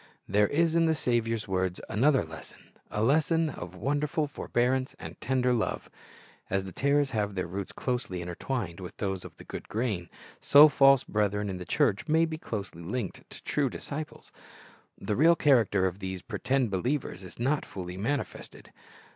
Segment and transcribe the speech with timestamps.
[0.27, 5.53] There is in the Saviour's words another lesson, a lesson of wonderful forbearance and tender
[5.53, 5.91] love.
[6.49, 10.09] As the tares have their roots closely intertwined with those of the good grain,
[10.39, 14.31] so false brethren in the church may be closely linked with true disciples.
[14.97, 18.71] The real character of these pretended believers is not fully manifested.